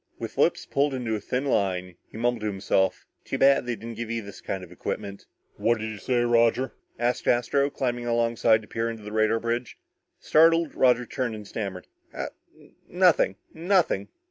[0.17, 3.97] With lips pulled into a thin line, he mumbled to himself: "Too bad they didn't
[3.97, 5.27] give you this kind of equipment."
[5.57, 9.77] "What'd you say, Roger?" asked Astro, climbing alongside to peer into the radar bridge.
[10.19, 11.85] Startled, Roger turned and stammered,
[12.15, 12.29] "Ah
[12.89, 14.07] nothing nothing."